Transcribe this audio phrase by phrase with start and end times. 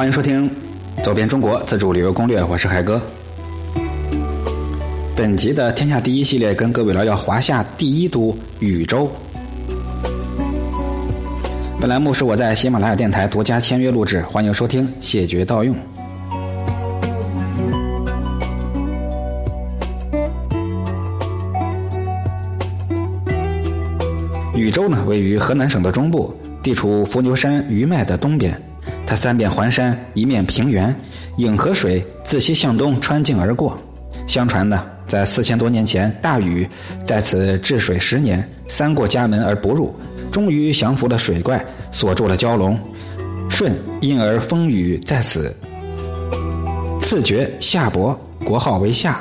[0.00, 0.48] 欢迎收听
[1.02, 2.98] 《走遍中国自助旅游攻略》，我是海哥。
[5.14, 9.06] 本集的天下第一系列跟各位聊聊华夏第一都禹州。
[11.78, 15.76] 本栏目是我在喜马拉雅电台独家签约录制，欢迎收听，谢绝盗用。
[24.54, 28.58] 禹州呢，位于河南省的中部，地处伏牛山余脉的东边。
[29.10, 30.94] 它三面环山，一面平原，
[31.36, 33.76] 颍河水自西向东穿境而过。
[34.28, 36.64] 相传呢，在四千多年前，大禹
[37.04, 39.92] 在此治水十年，三过家门而不入，
[40.30, 42.78] 终于降服了水怪，锁住了蛟龙。
[43.50, 45.52] 舜因而封禹在此，
[47.00, 49.20] 赐爵夏伯，国号为夏，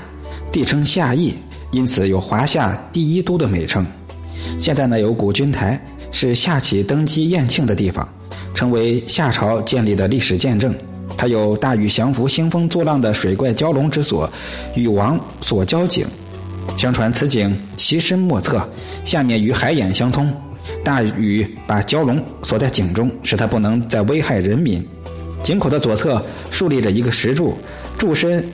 [0.51, 1.33] 帝称夏邑，
[1.71, 3.83] 因此有华夏第一都的美称。
[4.59, 8.07] 现在呢，有古君台，是夏启登基宴庆的地方。
[8.59, 10.75] 成为夏朝建立的历史见证，
[11.15, 14.29] 它有大禹降服兴风作浪的水怪蛟龙之所，
[14.75, 16.05] 禹王所交井。
[16.75, 18.61] 相传此井其深莫测，
[19.05, 20.29] 下面与海眼相通。
[20.83, 24.85] 大禹把蛟龙锁在井中，使它不能再危害人民。
[25.41, 26.21] 井口的左侧
[26.51, 27.57] 竖立着一个石柱，
[27.97, 28.45] 柱身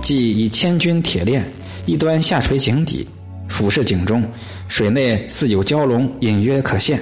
[0.00, 1.44] 即以千钧铁链，
[1.84, 3.06] 一端下垂井底，
[3.50, 4.24] 俯视井中，
[4.66, 6.98] 水内似有蛟龙隐约可现。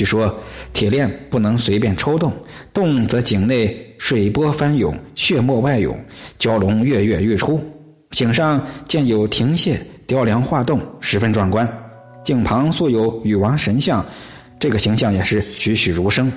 [0.00, 0.34] 据说
[0.72, 2.32] 铁链不能随便抽动，
[2.72, 5.94] 动则井内水波翻涌，血沫外涌，
[6.38, 7.60] 蛟龙跃跃欲出。
[8.12, 11.68] 井上建有亭榭、雕梁画栋，十分壮观。
[12.24, 14.02] 井旁塑有禹王神像，
[14.58, 16.32] 这个形象也是栩栩如生。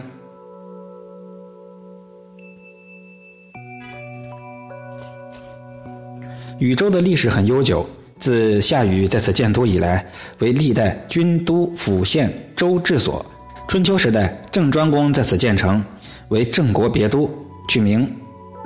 [6.60, 10.06] 禹州的历史很悠久，自夏禹在此建都以来，
[10.40, 13.26] 为历代军都府县州治所。
[13.68, 15.84] 春秋时代，郑庄公在此建成，
[16.28, 17.28] 为郑国别都，
[17.68, 18.08] 取名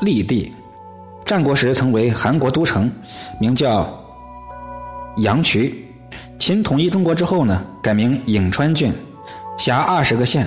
[0.01, 0.51] 立地。
[1.23, 2.91] 战国时曾为韩国都城，
[3.39, 3.89] 名叫
[5.17, 5.73] 阳渠。
[6.39, 8.93] 秦统一中国之后呢，改名颍川郡，
[9.57, 10.45] 辖二十个县。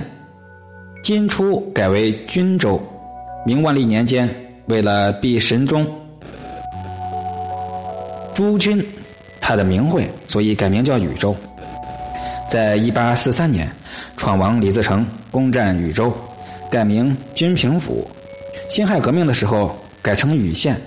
[1.03, 2.79] 今初改为均州。
[3.43, 4.29] 明万历年间，
[4.67, 5.87] 为了避神宗
[8.35, 8.85] 朱君
[9.39, 11.35] 他的名讳，所以改名叫禹州。
[12.47, 13.67] 在一八四三年。
[14.17, 16.13] 闯王李自成攻占禹州，
[16.69, 18.07] 改名均平府。
[18.69, 20.79] 辛亥革命的时候改成禹县。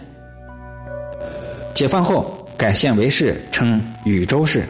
[1.74, 4.64] 解放后改县为市，称禹州市。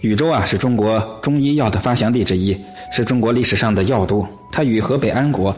[0.00, 2.58] 禹州啊，是中国中医药的发祥地之一，
[2.92, 4.26] 是中国历史上的药都。
[4.52, 5.54] 它与河北安国、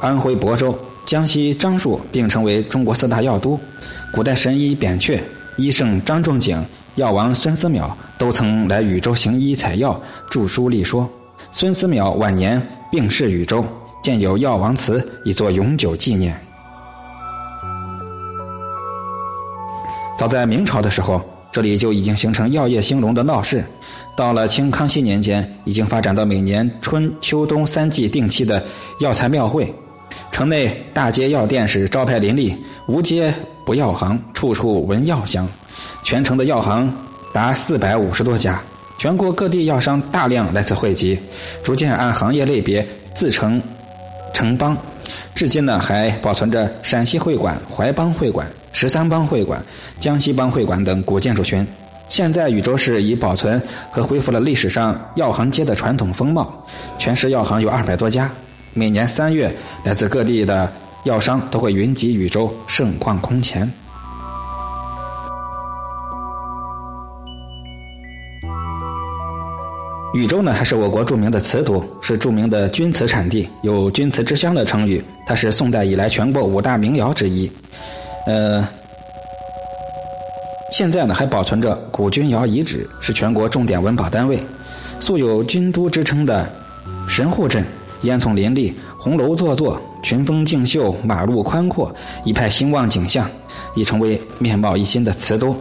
[0.00, 3.58] 安徽亳州、江西樟树并称为中国四大药都。
[4.12, 5.22] 古代神医扁鹊、
[5.56, 6.62] 医圣张仲景。
[6.96, 9.98] 药王孙思邈都曾来禹州行医采药、
[10.30, 11.08] 著书立说。
[11.50, 12.60] 孙思邈晚年
[12.90, 13.64] 病逝禹州，
[14.02, 16.38] 建有药王祠，以作永久纪念。
[20.18, 21.20] 早在明朝的时候，
[21.50, 23.64] 这里就已经形成药业兴隆的闹市。
[24.14, 28.62] 到了清康熙年间，已经发展到每年春秋冬三季定期的
[29.00, 29.74] 药材庙会。
[30.30, 32.54] 城内大街药店是招牌林立，
[32.86, 33.32] 无街
[33.64, 35.48] 不药行，处处闻药香。
[36.02, 36.92] 全城的药行
[37.32, 38.60] 达四百五十多家，
[38.98, 41.18] 全国各地药商大量来此汇集，
[41.64, 43.60] 逐渐按行业类别自成
[44.34, 44.76] 城邦。
[45.34, 49.64] 至今呢，还保存着陕西会馆、淮帮会馆、十三帮会馆、
[49.98, 51.66] 江西帮会馆等古建筑群。
[52.08, 53.60] 现在禹州市已保存
[53.90, 56.66] 和恢复了历史上药行街的传统风貌，
[56.98, 58.30] 全市药行有二百多家。
[58.74, 59.50] 每年三月，
[59.84, 60.70] 来自各地的
[61.04, 63.70] 药商都会云集禹州，盛况空前。
[70.12, 75.02] 禹州呢，还是我国著名的瓷都，是著名的钧瓷产地，有“钧瓷之乡”的称誉。
[75.24, 77.50] 它是宋代以来全国五大名窑之一，
[78.26, 78.66] 呃，
[80.70, 84.38] 现在呢还保存着古钧窑遗址，是全国重点文保单位。
[85.00, 86.46] 素有“钧都”之称的
[87.08, 87.64] 神户镇，
[88.02, 93.30] 烟囱林立，红楼座座，群峰竞秀，马路宽阔，一派兴旺景象，
[93.74, 95.56] 已成为面貌一新的瓷都。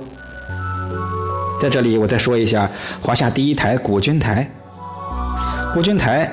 [1.61, 2.67] 在这里，我再说一下
[2.99, 4.49] 华夏第一台古君台。
[5.75, 6.27] 古君台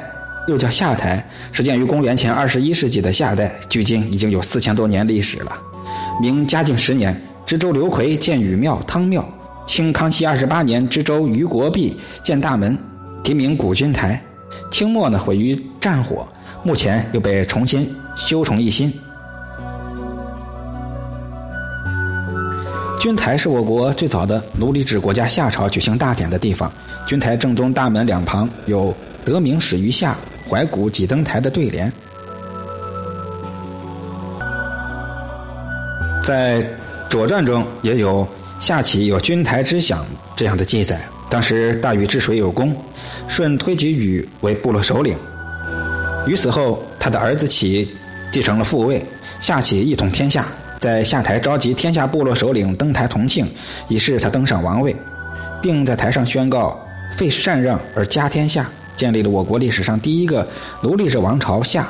[0.47, 1.23] 又叫夏台，
[1.53, 5.53] 始建于公元前二十一世纪的夏代，距今已经有四千多年历史了。
[6.19, 7.15] 明嘉靖十年，
[7.45, 9.23] 知州刘奎建禹庙、汤庙；
[9.67, 11.95] 清康熙二十八年，知州于国弼
[12.25, 12.79] 建大门，
[13.23, 14.19] 题名古君台。
[14.71, 16.27] 清末呢毁于战火，
[16.63, 18.91] 目前又被重新修成一新。
[23.01, 26.71] 君台是我国最早的奴隶制国家夏朝举行大典的地方。
[27.07, 28.93] 君台正中大门两旁有
[29.25, 30.17] “得名始于夏，
[30.49, 31.93] 怀古几登台的对联。
[36.25, 36.61] 在
[37.09, 38.27] 《左传》中也有
[38.59, 40.05] 夏启有君台之享
[40.35, 41.01] 这样的记载。
[41.31, 42.75] 当时大禹治水有功，
[43.29, 45.17] 舜推举禹为部落首领。
[46.27, 47.89] 禹死后，他的儿子启
[48.33, 49.05] 继承了父位，
[49.41, 50.49] 夏启一统天下，
[50.79, 53.51] 在下台召集天下部落首领登台同庆，
[53.89, 54.95] 以示他登上王位，
[55.61, 56.81] 并在台上宣告
[57.17, 60.47] 废禅让而家天下，建立了我国历史上第一个
[60.83, 61.89] 奴隶制王朝夏。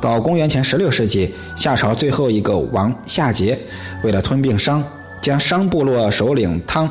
[0.00, 3.54] 到公元前十六世纪，夏朝最后一个王夏桀，
[4.02, 4.82] 为了吞并商，
[5.20, 6.90] 将商部落首领汤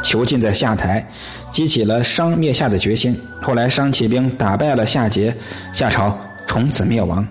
[0.00, 1.04] 囚禁在夏台，
[1.50, 3.20] 激起了商灭夏的决心。
[3.42, 5.34] 后来商起兵打败了夏桀，
[5.72, 7.26] 夏朝从此灭亡。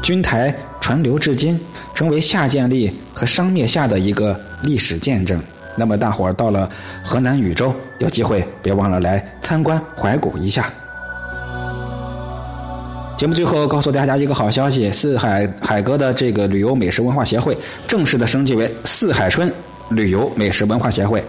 [0.00, 1.58] 军台传流至今，
[1.94, 5.40] 成为夏建立和商灭夏的一个历史见证。
[5.78, 6.68] 那么大伙儿到了
[7.02, 10.70] 河南禹州，有机会别忘了来参观怀古一下。
[13.16, 17.56] 节目最后告诉大家一个好消息：四海海哥的这个旅游美食文化协会
[17.88, 19.50] 正式的升级为四海春
[19.88, 21.24] 旅游美食文化协会，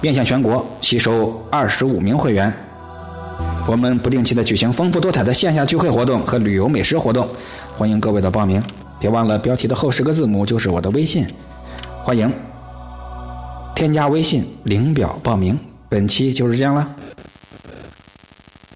[0.00, 2.52] 面向全国，吸收二十五名会员。
[3.68, 7.28] 我们不定期的举行丰富多彩的线下聚会活动和旅游美食活动，
[7.76, 8.60] 欢迎各位的报名。
[9.06, 11.24] 别忘了标题的后十个字母就是我的微信，
[12.02, 12.28] 欢迎
[13.72, 15.56] 添加微信领表报名。
[15.88, 16.96] 本期就是这样了。